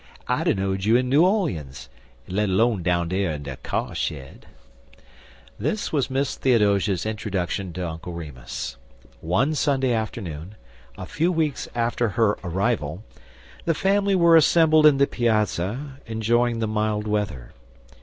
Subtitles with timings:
[0.27, 1.87] I'd a know'd you in New 'Leens,
[2.27, 4.47] let lone down dar in de kyar shed."
[5.59, 8.77] This was Miss Theodosia's introduction to Uncle Remus.
[9.19, 10.55] One Sunday afternoon,
[10.97, 13.03] a few weeks after her arrival,
[13.65, 17.53] the family were assembled in the piazza enjoying the mild weather.